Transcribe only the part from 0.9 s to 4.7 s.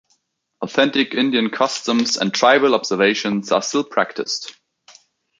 Indian customs and tribal observations are still practiced.